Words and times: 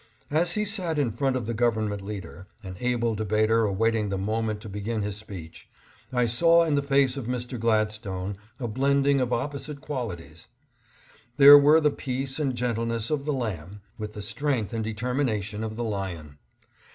As 0.31 0.53
he 0.53 0.65
sat 0.65 0.97
in 0.97 1.11
front 1.11 1.35
of 1.35 1.45
the 1.45 1.53
Government 1.53 2.01
leader, 2.01 2.47
an 2.63 2.75
able 2.79 3.13
debater 3.13 3.65
awaiting 3.65 4.09
the 4.09 4.17
moment 4.17 4.59
to 4.61 4.67
begin 4.67 5.03
his 5.03 5.15
speech, 5.15 5.69
I 6.11 6.25
saw 6.25 6.63
in 6.63 6.73
the 6.73 6.81
face 6.81 7.17
of 7.17 7.27
Mr. 7.27 7.59
Gladstone 7.59 8.35
a 8.59 8.67
blending 8.67 9.21
of 9.21 9.31
opposite 9.31 9.79
qualities. 9.79 10.47
There 11.37 11.55
were 11.59 11.79
the 11.79 11.91
peace 11.91 12.39
and 12.39 12.55
gentleness 12.55 13.11
of 13.11 13.25
the 13.25 13.33
lamb, 13.33 13.81
with 13.99 14.13
the 14.13 14.23
strength 14.23 14.73
and 14.73 14.83
determination 14.83 15.63
of 15.63 15.75
the 15.75 15.83
lion. 15.83 16.39